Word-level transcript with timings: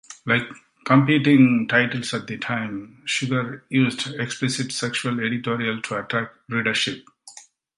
Like 0.25 0.41
competing 0.83 1.67
titles 1.67 2.11
at 2.15 2.25
the 2.25 2.35
time, 2.39 3.03
"Sugar" 3.05 3.63
used 3.69 4.07
explicit 4.15 4.71
sexual 4.71 5.19
editorial 5.19 5.79
to 5.83 5.99
attract 6.03 6.35
readership. 6.49 7.07